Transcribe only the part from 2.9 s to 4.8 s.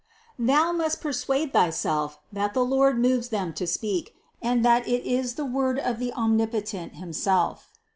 moves them to speak, and